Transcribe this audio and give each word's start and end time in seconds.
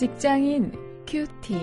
직장인 0.00 0.72
큐티. 1.06 1.58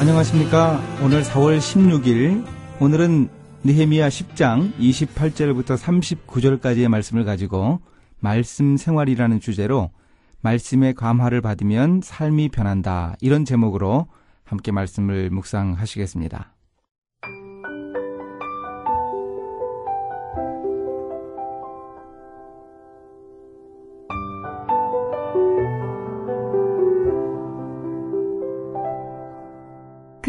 안녕하십니까. 0.00 0.80
오늘 1.02 1.22
4월 1.22 1.58
16일, 1.58 2.46
오늘은 2.78 3.28
느헤미야 3.64 4.08
10장 4.08 4.72
28절부터 4.78 5.76
39절까지의 5.76 6.86
말씀을 6.86 7.24
가지고 7.24 7.80
말씀 8.20 8.76
생활이라는 8.76 9.40
주제로 9.40 9.90
말씀의 10.42 10.94
감화를 10.94 11.40
받으면 11.40 12.02
삶이 12.04 12.50
변한다. 12.50 13.16
이런 13.20 13.44
제목으로 13.44 14.06
함께 14.44 14.70
말씀을 14.70 15.30
묵상하시겠습니다. 15.30 16.54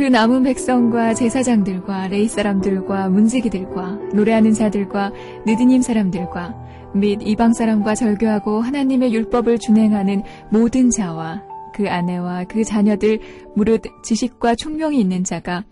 그 0.03 0.07
남은 0.09 0.43
백성과 0.43 1.13
제사장들과 1.13 2.09
레이 2.09 2.27
사람들과 2.27 3.07
문지기들과 3.07 3.99
노래하는 4.13 4.51
자들과 4.51 5.13
느드님 5.45 5.81
사람들과 5.81 6.91
및 6.93 7.19
이방 7.21 7.53
사람과 7.53 7.95
절교하고 7.95 8.59
하나님의 8.59 9.13
율법을 9.13 9.59
준행하는 9.59 10.23
모든 10.51 10.89
자와 10.89 11.41
그 11.73 11.89
아내와 11.89 12.43
그 12.49 12.65
자녀들 12.65 13.21
무릇 13.55 13.83
지식과 14.03 14.55
총명이 14.55 14.99
있는 14.99 15.23
자가 15.23 15.63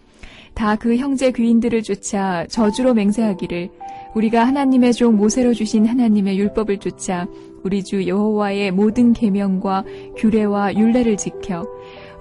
다 0.53 0.77
그 0.77 0.95
형제 0.95 1.31
귀인들을 1.31 1.83
쫓아 1.83 2.45
저주로 2.47 2.93
맹세하기를 2.93 3.69
우리가 4.15 4.45
하나님의 4.45 4.93
종 4.93 5.17
모세로 5.17 5.53
주신 5.53 5.85
하나님의 5.85 6.37
율법을 6.37 6.77
쫓아 6.77 7.27
우리 7.63 7.83
주 7.83 8.07
여호와의 8.07 8.71
모든 8.71 9.11
계명과 9.11 9.83
규례와 10.17 10.75
율례를 10.75 11.17
지켜 11.17 11.65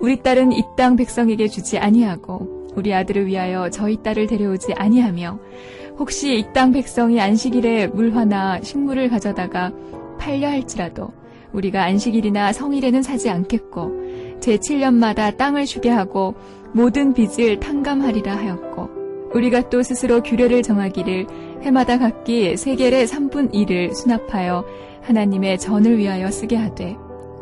우리 0.01 0.23
딸은 0.23 0.53
이 0.53 0.63
땅 0.77 0.97
백성에게 0.97 1.49
주지 1.49 1.79
아니하고 1.79 2.71
우리 2.75 2.95
아들을 2.95 3.27
위하여 3.27 3.69
저희 3.71 3.97
딸을 4.03 4.27
데려오지 4.27 4.75
아니하며 4.75 5.39
혹시 5.99 6.39
이 6.39 6.53
땅 6.53 6.73
백성이 6.73 7.21
안식일에 7.21 7.89
물화나 7.89 8.61
식물을 8.63 9.11
가져다가 9.11 9.73
팔려 10.19 10.49
할지라도 10.49 11.09
우리가 11.53 11.83
안식일이나 11.85 12.53
성일에는 12.53 13.03
사지 13.03 13.29
않겠고 13.29 14.39
제 14.41 14.57
7년마다 14.57 15.37
땅을 15.37 15.67
주게 15.67 15.91
하고 15.91 16.35
모든 16.73 17.13
빚을 17.13 17.59
탕감하리라 17.61 18.37
하였고 18.37 18.89
우리가 19.35 19.69
또 19.69 19.83
스스로 19.83 20.23
규례를 20.23 20.63
정하기를 20.63 21.27
해마다 21.63 21.99
각기 21.99 22.57
세겔의 22.57 23.07
3분 23.07 23.53
1을 23.53 23.95
수납하여 23.95 24.65
하나님의 25.03 25.59
전을 25.59 25.99
위하여 25.99 26.31
쓰게 26.31 26.57
하되 26.57 26.97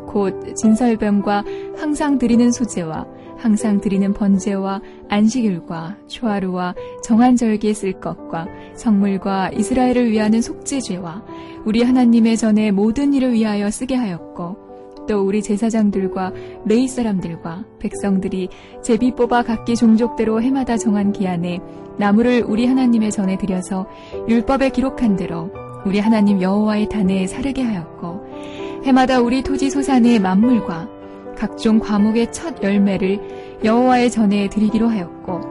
곧 0.09 0.55
진설병과 0.55 1.43
항상 1.77 2.17
드리는 2.17 2.51
소재와 2.51 3.05
항상 3.37 3.79
드리는 3.79 4.11
번제와 4.11 4.81
안식일과 5.07 5.97
초하루와 6.07 6.73
정한 7.03 7.35
절기에 7.35 7.73
쓸 7.73 7.93
것과 7.93 8.47
성물과 8.75 9.51
이스라엘을 9.51 10.11
위하는 10.11 10.41
속죄죄와 10.41 11.23
우리 11.63 11.83
하나님의 11.83 12.37
전에 12.37 12.71
모든 12.71 13.13
일을 13.13 13.33
위하여 13.33 13.69
쓰게 13.69 13.95
하였고 13.95 14.69
또 15.07 15.21
우리 15.21 15.41
제사장들과 15.41 16.33
레이 16.65 16.87
사람들과 16.87 17.65
백성들이 17.79 18.49
제비 18.83 19.11
뽑아 19.11 19.43
각기 19.43 19.75
종족대로 19.75 20.41
해마다 20.41 20.75
정한 20.75 21.11
기한에 21.11 21.59
나무를 21.97 22.43
우리 22.45 22.65
하나님의 22.65 23.11
전에 23.11 23.37
들여서 23.37 23.87
율법에 24.27 24.69
기록한 24.69 25.15
대로 25.15 25.51
우리 25.85 25.99
하나님 25.99 26.41
여호와의 26.41 26.89
단에 26.89 27.25
사르게 27.27 27.61
하였고 27.61 28.58
해마다 28.83 29.19
우리 29.19 29.43
토지 29.43 29.69
소산의 29.69 30.19
만물과 30.19 30.87
각종 31.37 31.79
과목의 31.79 32.31
첫 32.31 32.61
열매를 32.63 33.19
여호와의 33.63 34.11
전에 34.11 34.49
드리기로 34.49 34.87
하였고 34.87 35.41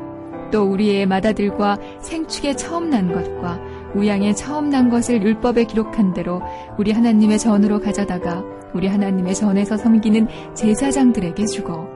또 0.51 0.63
우리의 0.65 1.07
마다들과 1.07 1.79
생축의 2.01 2.57
처음 2.57 2.91
난 2.91 3.13
것과 3.13 3.61
우양의 3.95 4.37
처음 4.37 4.71
난 4.71 4.89
것을 4.89 5.23
율법에 5.23 5.65
기록한 5.65 6.15
대로 6.15 6.43
우리 6.79 6.93
하나님의 6.93 7.39
전으로 7.39 7.81
가져다가 7.81 8.45
우리 8.75 8.87
하나님의 8.87 9.35
전에서 9.35 9.77
섬기는 9.77 10.29
제사장들에게 10.55 11.47
주고 11.47 11.87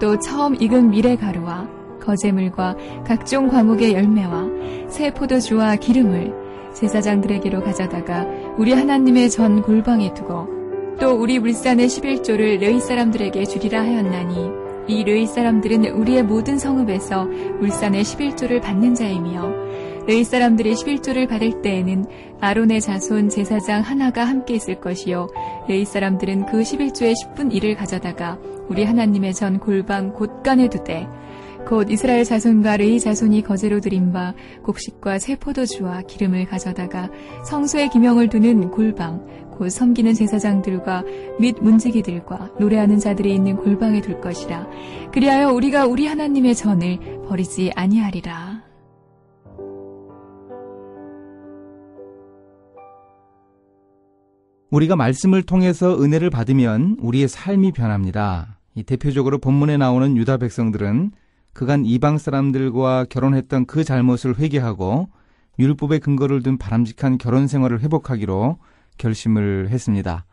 또 0.00 0.18
처음 0.18 0.60
익은 0.60 0.90
미래 0.90 1.16
가루와 1.16 1.68
거제물과 2.00 2.76
각종 3.04 3.48
과목의 3.48 3.94
열매와 3.94 4.44
새 4.88 5.12
포도주와 5.12 5.76
기름을 5.76 6.32
제사장들에게로 6.74 7.62
가져다가 7.62 8.26
우리 8.56 8.72
하나님의 8.72 9.30
전 9.30 9.60
골방에 9.62 10.14
두고 10.14 10.59
또 11.00 11.14
우리 11.14 11.38
물산의 11.38 11.88
11조를 11.88 12.60
레위 12.60 12.78
사람들에게 12.78 13.46
주리라 13.46 13.80
하였나니 13.80 14.50
이 14.86 15.02
레위 15.02 15.26
사람들은 15.26 15.86
우리의 15.86 16.22
모든 16.22 16.58
성읍에서 16.58 17.24
물산의 17.24 18.04
11조를 18.04 18.60
받는 18.60 18.94
자이며 18.94 19.50
레위 20.06 20.24
사람들이 20.24 20.74
11조를 20.74 21.26
받을 21.26 21.62
때에는 21.62 22.04
아론의 22.40 22.82
자손 22.82 23.30
제사장 23.30 23.80
하나가 23.80 24.24
함께 24.24 24.54
있을 24.54 24.78
것이요 24.78 25.28
레위 25.68 25.86
사람들은 25.86 26.44
그 26.44 26.60
11조의 26.60 27.14
10분 27.14 27.50
1을 27.50 27.78
가져다가 27.78 28.38
우리 28.68 28.84
하나님의 28.84 29.32
전 29.32 29.58
골방 29.58 30.12
곳간에 30.12 30.68
두되 30.68 31.08
곧 31.66 31.90
이스라엘 31.90 32.24
자손과 32.24 32.76
레이 32.76 33.00
자손이 33.00 33.42
거제로 33.42 33.80
드린 33.80 34.12
바 34.12 34.34
곡식과 34.64 35.18
새 35.18 35.36
포도주와 35.36 36.02
기름을 36.02 36.46
가져다가 36.46 37.08
성소의 37.46 37.88
기명을 37.88 38.28
두는 38.28 38.70
골방 38.70 39.49
곧 39.60 39.68
섬기는 39.68 40.14
제사장들과 40.14 41.04
및 41.38 41.54
문지기들과 41.60 42.52
노래하는 42.58 42.98
자들이 42.98 43.34
있는 43.34 43.56
골방에 43.56 44.00
둘 44.00 44.18
것이라 44.18 44.66
그리하여 45.12 45.52
우리가 45.52 45.84
우리 45.84 46.06
하나님의 46.06 46.54
전을 46.54 47.24
버리지 47.28 47.70
아니하리라 47.76 48.62
우리가 54.70 54.96
말씀을 54.96 55.42
통해서 55.42 56.02
은혜를 56.02 56.30
받으면 56.30 56.96
우리의 56.98 57.28
삶이 57.28 57.72
변합니다. 57.72 58.60
이 58.74 58.82
대표적으로 58.82 59.36
본문에 59.36 59.76
나오는 59.76 60.16
유다 60.16 60.38
백성들은 60.38 61.10
그간 61.52 61.84
이방 61.84 62.16
사람들과 62.16 63.04
결혼했던 63.10 63.66
그 63.66 63.84
잘못을 63.84 64.38
회개하고 64.38 65.10
율법의 65.58 66.00
근거를 66.00 66.42
둔 66.42 66.56
바람직한 66.56 67.18
결혼 67.18 67.46
생활을 67.46 67.80
회복하기로 67.80 68.56
결심을 68.98 69.68
했습니다. 69.70 70.24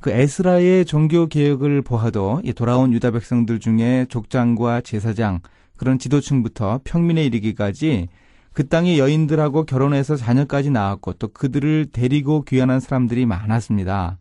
그 0.00 0.10
에스라의 0.10 0.84
종교 0.84 1.26
개혁을 1.26 1.82
보아도 1.82 2.42
돌아온 2.54 2.92
유다 2.92 3.10
백성들 3.12 3.58
중에 3.58 4.06
족장과 4.08 4.82
제사장 4.82 5.40
그런 5.76 5.98
지도층부터 5.98 6.80
평민에 6.84 7.24
이르기까지 7.24 8.08
그 8.52 8.68
땅의 8.68 8.98
여인들하고 8.98 9.64
결혼해서 9.64 10.16
자녀까지 10.16 10.70
낳았고 10.70 11.14
또 11.14 11.28
그들을 11.28 11.88
데리고 11.92 12.42
귀환한 12.42 12.80
사람들이 12.80 13.26
많았습니다. 13.26 14.18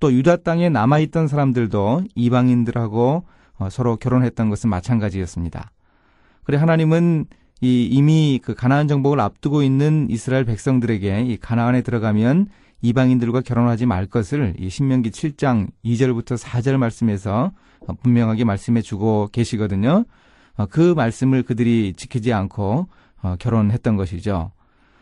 또 0.00 0.12
유다 0.12 0.36
땅에 0.36 0.68
남아있던 0.68 1.28
사람들도 1.28 2.04
이방인들하고 2.14 3.24
서로 3.70 3.96
결혼했던 3.96 4.50
것은 4.50 4.70
마찬가지였습니다. 4.70 5.70
그래 6.44 6.58
하나님은 6.58 7.26
이 7.60 7.84
이미 7.84 8.40
그 8.42 8.54
가나안 8.54 8.88
정복을 8.88 9.20
앞두고 9.20 9.62
있는 9.62 10.06
이스라엘 10.10 10.44
백성들에게 10.44 11.22
이 11.22 11.36
가나안에 11.36 11.82
들어가면 11.82 12.48
이방인들과 12.82 13.42
결혼하지 13.42 13.86
말 13.86 14.06
것을 14.06 14.54
이 14.58 14.70
신명기 14.70 15.10
7장 15.10 15.68
2절부터 15.84 16.38
4절 16.38 16.76
말씀에서 16.76 17.52
분명하게 18.02 18.44
말씀해 18.44 18.82
주고 18.82 19.28
계시거든요. 19.32 20.04
그 20.68 20.94
말씀을 20.94 21.42
그들이 21.42 21.94
지키지 21.96 22.32
않고 22.32 22.88
어, 23.22 23.36
결혼했던 23.38 23.96
것이죠. 23.96 24.50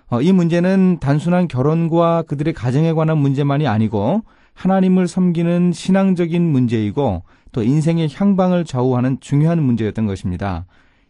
어, 0.08 0.22
이 0.22 0.32
문제는 0.32 0.98
단순한 1.00 1.48
결혼과 1.48 2.22
그들의 2.22 2.54
가정에 2.54 2.92
관한 2.92 3.18
문제만이 3.18 3.66
아니고 3.66 4.22
하나님을 4.54 5.06
섬기는 5.06 5.72
신앙적인 5.72 6.42
문제이고 6.42 7.22
또 7.52 7.62
인생의 7.62 8.08
향방을 8.12 8.64
좌우하는 8.64 9.18
중요한 9.20 9.62
문제였던 9.62 10.06
것입니다. 10.06 10.66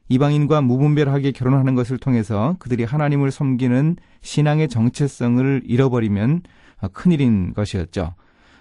이방인과 0.09 0.63
무분별하게 0.63 1.33
결혼하는 1.33 1.75
것을 1.75 1.99
통해서 1.99 2.57
그들이 2.59 2.85
하나님을 2.85 3.31
섬기는 3.31 3.97
신앙의 4.23 4.69
정체성을 4.69 5.63
잃어버리면 5.65 6.43
어, 6.81 6.89
큰일인 6.89 7.53
것이었죠. 7.55 8.15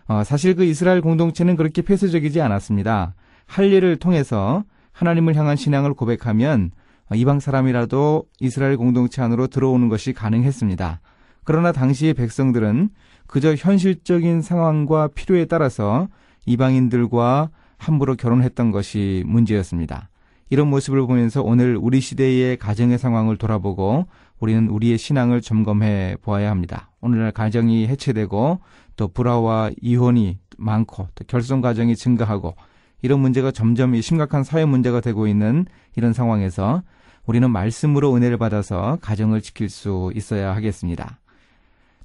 어, 0.07 0.23
사실 0.23 0.55
그 0.55 0.63
이스라엘 0.63 1.01
공동체는 1.01 1.55
그렇게 1.55 1.81
폐쇄적이지 1.81 2.41
않았습니다. 2.41 3.13
할례를 3.45 3.97
통해서 3.97 4.63
하나님을 4.91 5.35
향한 5.35 5.55
신앙을 5.55 5.93
고백하면 5.93 6.71
이방 7.13 7.39
사람이라도 7.39 8.25
이스라엘 8.39 8.75
공동체 8.75 9.21
안으로 9.21 9.47
들어오는 9.47 9.87
것이 9.87 10.11
가능했습니다. 10.13 10.99
그러나 11.43 11.71
당시의 11.71 12.13
백성들은 12.13 12.89
그저 13.27 13.55
현실적인 13.55 14.41
상황과 14.41 15.09
필요에 15.09 15.45
따라서 15.45 16.07
이방인들과 16.45 17.49
함부로 17.77 18.15
결혼했던 18.15 18.71
것이 18.71 19.23
문제였습니다. 19.25 20.09
이런 20.49 20.69
모습을 20.69 21.05
보면서 21.05 21.41
오늘 21.41 21.77
우리 21.79 21.99
시대의 21.99 22.57
가정의 22.57 22.97
상황을 22.97 23.37
돌아보고 23.37 24.07
우리는 24.39 24.67
우리의 24.69 24.97
신앙을 24.97 25.41
점검해 25.41 26.17
보아야 26.21 26.49
합니다. 26.51 26.89
오늘날 27.01 27.31
가정이 27.31 27.87
해체되고 27.87 28.59
또 28.95 29.07
불화와 29.09 29.71
이혼이 29.81 30.37
많고 30.57 31.09
또 31.15 31.23
결손 31.27 31.61
가정이 31.61 31.95
증가하고 31.95 32.55
이런 33.01 33.19
문제가 33.19 33.51
점점 33.51 33.99
심각한 34.01 34.43
사회 34.43 34.65
문제가 34.65 35.01
되고 35.01 35.27
있는 35.27 35.65
이런 35.95 36.13
상황에서 36.13 36.81
우리는 37.25 37.49
말씀으로 37.51 38.15
은혜를 38.15 38.37
받아서 38.37 38.97
가정을 39.01 39.41
지킬 39.41 39.69
수 39.69 40.11
있어야 40.15 40.55
하겠습니다. 40.55 41.19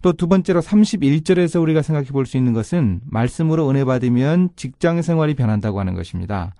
또 0.03 0.13
두 0.13 0.27
번째로 0.27 0.61
31절에서 0.61 1.63
우리가 1.63 1.81
생각해 1.81 2.09
볼 2.09 2.27
수 2.27 2.37
있는 2.37 2.53
것은 2.53 3.01
말씀으로 3.05 3.71
은혜 3.71 3.85
받으면 3.85 4.51
직장 4.57 5.01
생활이 5.01 5.35
변한다고 5.35 5.79
하는 5.79 5.95
것입니다. 5.95 6.53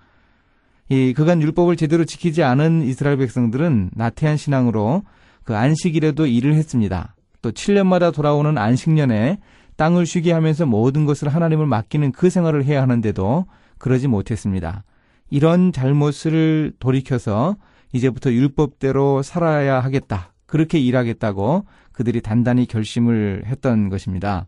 이 0.89 1.13
그간 1.13 1.41
율법을 1.41 1.75
제대로 1.75 2.05
지키지 2.05 2.43
않은 2.43 2.83
이스라엘 2.83 3.17
백성들은 3.17 3.91
나태한 3.93 4.37
신앙으로 4.37 5.03
그 5.43 5.55
안식일에도 5.55 6.25
일을 6.25 6.53
했습니다. 6.55 7.15
또 7.41 7.51
7년마다 7.51 8.13
돌아오는 8.13 8.57
안식년에 8.57 9.39
땅을 9.75 10.05
쉬게 10.05 10.31
하면서 10.31 10.65
모든 10.65 11.05
것을 11.05 11.29
하나님을 11.29 11.65
맡기는 11.65 12.11
그 12.11 12.29
생활을 12.29 12.63
해야 12.65 12.81
하는데도 12.81 13.45
그러지 13.77 14.07
못했습니다. 14.07 14.83
이런 15.29 15.71
잘못을 15.71 16.73
돌이켜서 16.79 17.57
이제부터 17.91 18.31
율법대로 18.31 19.23
살아야 19.23 19.79
하겠다. 19.79 20.33
그렇게 20.45 20.79
일하겠다고 20.79 21.65
그들이 21.91 22.21
단단히 22.21 22.65
결심을 22.65 23.43
했던 23.45 23.89
것입니다. 23.89 24.47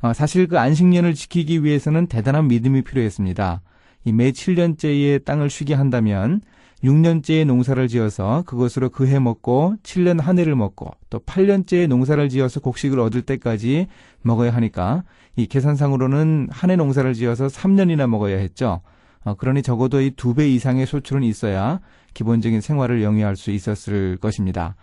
어, 0.00 0.12
사실 0.12 0.48
그 0.48 0.58
안식년을 0.58 1.14
지키기 1.14 1.64
위해서는 1.64 2.08
대단한 2.08 2.48
믿음이 2.48 2.82
필요했습니다. 2.82 3.62
이매 4.04 4.30
7년째의 4.32 5.24
땅을 5.24 5.50
쉬게 5.50 5.74
한다면 5.74 6.40
6년째의 6.82 7.46
농사를 7.46 7.88
지어서 7.88 8.42
그것으로 8.46 8.90
그 8.90 9.06
해 9.06 9.18
먹고 9.18 9.74
7년 9.82 10.20
한 10.20 10.38
해를 10.38 10.54
먹고 10.54 10.90
또 11.08 11.18
8년째의 11.20 11.86
농사를 11.88 12.28
지어서 12.28 12.60
곡식을 12.60 13.00
얻을 13.00 13.22
때까지 13.22 13.86
먹어야 14.22 14.52
하니까 14.54 15.04
이 15.36 15.46
계산상으로는 15.46 16.48
한 16.50 16.70
해 16.70 16.76
농사를 16.76 17.14
지어서 17.14 17.46
3년이나 17.46 18.06
먹어야 18.08 18.36
했죠. 18.38 18.80
어, 19.24 19.34
그러니 19.34 19.62
적어도 19.62 20.02
이 20.02 20.10
두 20.10 20.34
배 20.34 20.48
이상의 20.50 20.84
소출은 20.86 21.22
있어야 21.22 21.80
기본적인 22.12 22.60
생활을 22.60 23.02
영위할 23.02 23.36
수 23.36 23.50
있었을 23.50 24.18
것입니다. 24.18 24.76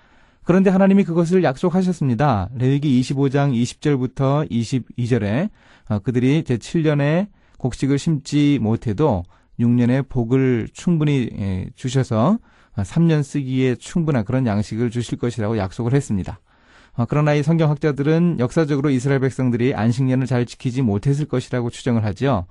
그런데 0.44 0.72
하나님이 0.72 1.04
그것을 1.04 1.44
약속하셨습니다. 1.44 2.50
레위기 2.56 3.00
25장 3.02 3.54
20절부터 3.54 4.50
22절에 4.50 5.50
어, 5.90 6.00
그들이 6.00 6.44
제 6.44 6.58
7년에 6.58 7.28
곡식을 7.62 8.00
심지 8.00 8.58
못해도 8.60 9.24
6년의 9.60 10.10
복을 10.10 10.68
충분히 10.74 11.30
예, 11.38 11.70
주셔서 11.76 12.40
3년 12.76 13.22
쓰기에 13.22 13.76
충분한 13.76 14.26
그런 14.26 14.48
양식을 14.48 14.90
주실 14.90 15.18
것이라고 15.20 15.58
약속을 15.58 15.94
했습니다. 15.94 16.40
어, 16.94 17.06
그러나 17.08 17.34
이 17.36 17.44
성경학자들은 17.44 18.38
역사적으로 18.40 18.90
이스라엘 18.90 19.20
백성들이 19.20 19.76
안식년을 19.76 20.26
잘 20.26 20.46
지키지 20.46 20.82
못했을 20.82 21.26
것이라고 21.26 21.70
추정을 21.70 22.04
하죠. 22.06 22.48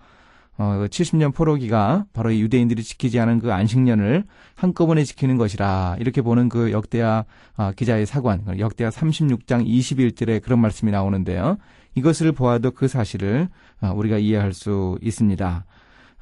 어, 0.56 0.86
70년 0.88 1.34
포로기가 1.34 2.04
바로 2.12 2.34
유대인들이 2.34 2.82
지키지 2.82 3.18
않은 3.18 3.38
그 3.38 3.52
안식년을 3.52 4.24
한꺼번에 4.54 5.04
지키는 5.04 5.36
것이라 5.38 5.96
이렇게 5.98 6.22
보는 6.22 6.48
그 6.48 6.70
역대하 6.70 7.24
어, 7.56 7.72
기자의 7.74 8.06
사관, 8.06 8.44
역대하 8.58 8.90
36장 8.90 9.66
21절에 9.66 10.42
그런 10.42 10.60
말씀이 10.60 10.92
나오는데요. 10.92 11.56
이것을 11.94 12.32
보아도 12.32 12.70
그 12.70 12.88
사실을 12.88 13.48
어, 13.80 13.92
우리가 13.94 14.18
이해할 14.18 14.52
수 14.52 14.98
있습니다. 15.02 15.64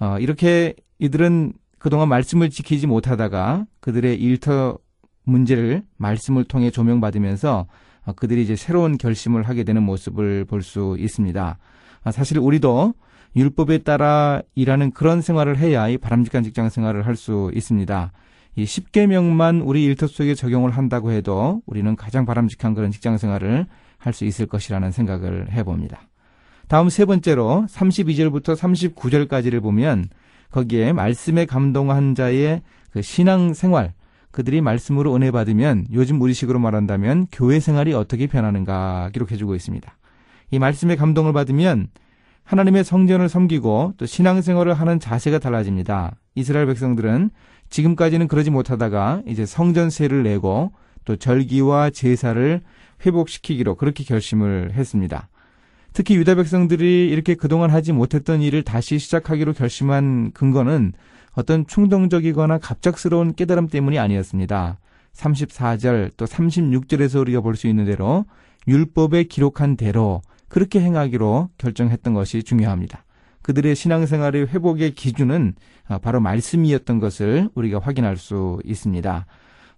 어, 0.01 0.17
이렇게 0.19 0.75
이들은 0.99 1.53
그동안 1.79 2.09
말씀을 2.09 2.51
지키지 2.51 2.87
못하다가 2.87 3.67
그들의 3.81 4.21
일터 4.21 4.79
문제를 5.25 5.83
말씀을 5.97 6.45
통해 6.45 6.71
조명받으면서 6.71 7.67
어, 8.07 8.13
그들이 8.15 8.43
이제 8.43 8.57
새로운 8.57 8.97
결심을 8.99 9.43
하게 9.43 9.65
되는 9.65 9.83
모습을 9.83 10.45
볼 10.45 10.63
수 10.63 10.97
있습니다. 10.99 11.59
아, 12.05 12.13
사실 12.13 12.39
우리도 12.39 12.95
율법에 13.37 13.79
따라 13.79 14.41
일하는 14.55 14.91
그런 14.91 15.21
생활을 15.21 15.59
해야 15.59 15.89
이 15.89 15.99
바람직한 15.99 16.43
직장 16.43 16.71
생활을 16.71 17.07
할 17.07 17.15
수 17.17 17.51
있습니다. 17.55 18.13
이 18.57 18.65
10계명만 18.65 19.63
우리 19.65 19.85
일터 19.85 20.07
속에 20.07 20.35
적용을 20.35 20.71
한다고 20.73 21.13
해도 21.13 21.63
우리는 21.67 21.95
가장 21.95 22.25
바람직한 22.25 22.75
그런 22.75 22.91
직장 22.91 23.19
생활을 23.19 23.67
할 23.99 24.13
수 24.13 24.25
있을 24.25 24.47
것이라는 24.47 24.91
생각을 24.91 25.53
해봅니다. 25.53 26.01
다음 26.69 26.89
세 26.89 27.05
번째로 27.05 27.67
32절부터 27.69 28.57
39절까지를 28.57 29.63
보면 29.63 30.07
거기에 30.51 30.93
말씀에 30.93 31.45
감동한 31.45 32.15
자의 32.15 32.63
그 32.91 33.03
신앙 33.03 33.55
생활, 33.55 33.93
그들이 34.31 34.61
말씀으로 34.61 35.15
은혜 35.15 35.31
받으면 35.31 35.87
요즘 35.93 36.21
우리식으로 36.21 36.59
말한다면 36.59 37.27
교회 37.33 37.61
생활이 37.61 37.93
어떻게 37.93 38.27
변하는가 38.27 39.11
기록해주고 39.13 39.55
있습니다. 39.55 39.91
이 40.51 40.59
말씀에 40.59 40.97
감동을 40.97 41.33
받으면 41.33 41.89
하나님의 42.45 42.85
성전을 42.85 43.29
섬기고 43.29 43.95
또 43.99 44.07
신앙생활을 44.07 44.73
하는 44.75 45.01
자세가 45.01 45.39
달라집니다. 45.39 46.15
이스라엘 46.35 46.67
백성들은 46.67 47.31
지금까지는 47.69 48.29
그러지 48.29 48.51
못하다가 48.51 49.23
이제 49.27 49.45
성전세를 49.45 50.23
내고 50.23 50.73
또 51.05 51.17
절기와 51.17 51.91
제사를 51.91 52.63
회복시키기로 53.05 53.77
그렇게 53.77 54.05
결심을 54.05 54.73
했습니다. 54.75 55.29
특히 55.93 56.17
유다 56.17 56.37
백성들이 56.37 57.09
이렇게 57.09 57.35
그동안 57.35 57.71
하지 57.71 57.93
못했던 57.93 58.43
일을 58.43 58.63
다시 58.63 58.99
시작하기로 58.99 59.53
결심한 59.55 60.33
근거는 60.33 60.93
어떤 61.33 61.67
충동적이거나 61.67 62.59
갑작스러운 62.59 63.35
깨달음 63.35 63.69
때문이 63.69 63.99
아니었습니다. 63.99 64.79
34절 65.15 66.13
또 66.17 66.25
36절에서 66.25 67.21
우리가 67.21 67.41
볼 67.41 67.57
수 67.57 67.67
있는 67.67 67.85
대로 67.85 68.25
율법에 68.67 69.25
기록한 69.25 69.77
대로 69.77 70.23
그렇게 70.49 70.81
행하기로 70.81 71.51
결정했던 71.59 72.15
것이 72.15 72.43
중요합니다. 72.43 73.05
그들의 73.43 73.75
신앙생활의 73.75 74.49
회복의 74.49 74.95
기준은 74.95 75.55
바로 76.03 76.21
말씀이었던 76.21 76.99
것을 76.99 77.49
우리가 77.55 77.79
확인할 77.79 78.17
수 78.17 78.61
있습니다. 78.65 79.27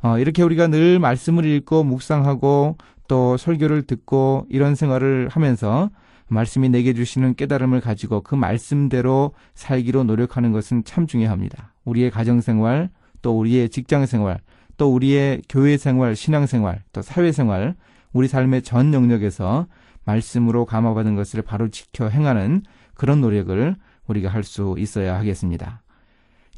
어, 0.03 0.19
이렇게 0.19 0.43
우리가 0.43 0.67
늘 0.67 0.99
말씀을 0.99 1.45
읽고 1.45 1.85
묵상하고 1.85 2.77
또 3.11 3.37
설교를 3.37 3.83
듣고 3.89 4.47
이런 4.51 4.77
생활을 4.77 5.29
하면서 5.33 5.91
말씀이 6.29 6.69
내게 6.69 6.95
주시는 6.95 7.35
깨달음을 7.35 7.81
가지고 7.81 8.21
그 8.21 8.37
말씀대로 8.37 9.33
살기로 9.55 10.05
노력하는 10.05 10.53
것은 10.53 10.85
참 10.85 11.09
중요합니다. 11.09 11.75
우리의 11.85 12.13
가정생활, 12.13 12.89
또 13.21 13.37
우리의 13.37 13.71
직장생활, 13.71 14.39
또 14.77 14.95
우리의 14.95 15.43
교회생활, 15.49 16.15
신앙생활, 16.15 16.85
또 16.93 17.03
사회생활, 17.03 17.75
우리 18.13 18.29
삶의 18.29 18.63
전 18.63 18.95
영역에서 18.95 19.67
말씀으로 20.05 20.65
감화받은 20.65 21.17
것을 21.17 21.43
바로 21.43 21.67
지켜 21.67 22.09
행하는 22.09 22.63
그런 22.95 23.21
노력을 23.21 23.75
우리가 24.07 24.29
할 24.29 24.45
수 24.45 24.77
있어야 24.79 25.19
하겠습니다. 25.19 25.83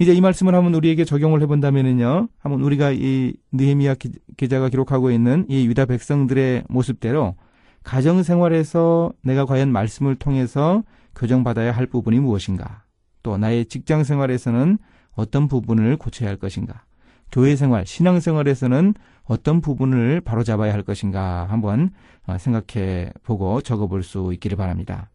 이제 0.02 0.12
이 0.14 0.20
말씀을 0.20 0.52
한번 0.56 0.74
우리에게 0.74 1.04
적용을 1.04 1.42
해본다면은요, 1.42 2.26
한번 2.40 2.60
우리가 2.62 2.90
이 2.90 3.34
느헤미야 3.52 3.94
기자가 4.36 4.68
기록하고 4.68 5.12
있는 5.12 5.46
이 5.48 5.64
유다 5.68 5.86
백성들의 5.86 6.64
모습대로 6.68 7.36
가정 7.84 8.24
생활에서 8.24 9.12
내가 9.22 9.44
과연 9.44 9.70
말씀을 9.70 10.16
통해서 10.16 10.82
교정받아야 11.14 11.70
할 11.70 11.86
부분이 11.86 12.18
무엇인가? 12.18 12.82
또 13.22 13.38
나의 13.38 13.66
직장 13.66 14.02
생활에서는 14.02 14.78
어떤 15.12 15.46
부분을 15.46 15.96
고쳐야 15.98 16.30
할 16.30 16.36
것인가? 16.36 16.82
교회 17.30 17.54
생활, 17.54 17.86
신앙 17.86 18.18
생활에서는 18.18 18.94
어떤 19.22 19.60
부분을 19.60 20.20
바로잡아야 20.20 20.72
할 20.72 20.82
것인가 20.82 21.46
한번 21.48 21.90
어, 22.26 22.38
생각해 22.38 23.12
보고 23.22 23.60
적어 23.60 23.86
볼 23.86 24.02
수 24.02 24.32
있기를 24.34 24.56
바랍니다. 24.56 25.10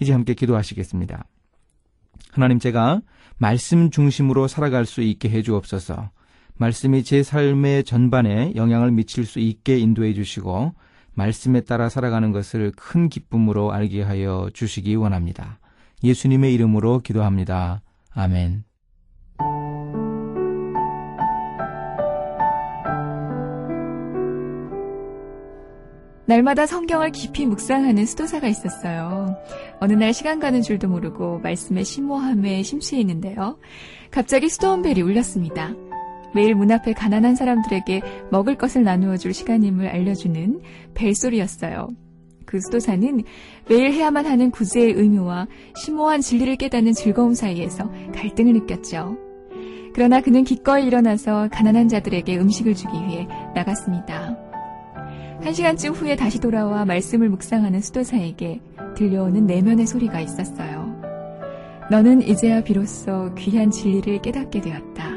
이제 0.00 0.12
함께 0.12 0.34
기도하시겠습니다. 0.34 1.26
하나님 2.36 2.58
제가 2.58 3.00
말씀 3.38 3.90
중심으로 3.90 4.46
살아갈 4.46 4.84
수 4.84 5.00
있게 5.00 5.30
해 5.30 5.40
주옵소서. 5.40 6.10
말씀이 6.58 7.02
제 7.02 7.22
삶의 7.22 7.84
전반에 7.84 8.52
영향을 8.56 8.90
미칠 8.90 9.24
수 9.24 9.38
있게 9.38 9.78
인도해 9.78 10.12
주시고 10.12 10.74
말씀에 11.14 11.62
따라 11.62 11.88
살아가는 11.88 12.32
것을 12.32 12.72
큰 12.76 13.08
기쁨으로 13.08 13.72
알게 13.72 14.02
하여 14.02 14.50
주시기 14.52 14.96
원합니다. 14.96 15.58
예수님의 16.04 16.52
이름으로 16.52 17.00
기도합니다. 17.00 17.80
아멘. 18.12 18.65
날마다 26.26 26.66
성경을 26.66 27.12
깊이 27.12 27.46
묵상하는 27.46 28.04
수도사가 28.04 28.48
있었어요. 28.48 29.36
어느 29.78 29.92
날 29.92 30.12
시간 30.12 30.40
가는 30.40 30.60
줄도 30.60 30.88
모르고 30.88 31.38
말씀의 31.38 31.84
심오함에 31.84 32.62
심취해 32.62 33.00
있는데요. 33.00 33.58
갑자기 34.10 34.48
수도원 34.48 34.82
벨이 34.82 35.02
울렸습니다. 35.02 35.74
매일 36.34 36.54
문 36.54 36.70
앞에 36.72 36.92
가난한 36.92 37.36
사람들에게 37.36 38.02
먹을 38.30 38.56
것을 38.56 38.82
나누어 38.82 39.16
줄 39.16 39.32
시간임을 39.32 39.86
알려주는 39.86 40.60
벨소리였어요. 40.94 41.88
그 42.44 42.60
수도사는 42.60 43.22
매일 43.68 43.92
해야만 43.92 44.26
하는 44.26 44.50
구제의 44.50 44.92
의무와 44.92 45.46
심오한 45.76 46.20
진리를 46.20 46.56
깨닫는 46.56 46.92
즐거움 46.92 47.34
사이에서 47.34 47.90
갈등을 48.14 48.52
느꼈죠. 48.52 49.16
그러나 49.94 50.20
그는 50.20 50.44
기꺼이 50.44 50.86
일어나서 50.86 51.48
가난한 51.50 51.88
자들에게 51.88 52.36
음식을 52.36 52.74
주기 52.74 52.96
위해 53.06 53.26
나갔습니다. 53.54 54.45
한 55.46 55.54
시간쯤 55.54 55.92
후에 55.92 56.16
다시 56.16 56.40
돌아와 56.40 56.84
말씀을 56.84 57.28
묵상하는 57.28 57.80
수도사에게 57.80 58.60
들려오는 58.96 59.46
내면의 59.46 59.86
소리가 59.86 60.18
있었어요. 60.18 60.92
너는 61.88 62.22
이제야 62.22 62.64
비로소 62.64 63.32
귀한 63.38 63.70
진리를 63.70 64.22
깨닫게 64.22 64.60
되었다. 64.60 65.15